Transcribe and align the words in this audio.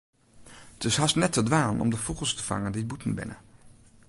It 0.77 0.83
is 0.89 0.97
hast 1.01 1.15
net 1.19 1.33
te 1.33 1.43
dwaan 1.47 1.77
om 1.83 1.89
de 1.93 2.03
fûgels 2.05 2.35
te 2.37 2.43
fangen 2.49 2.73
dy't 2.73 2.89
bûten 2.91 3.13
binne. 3.17 3.37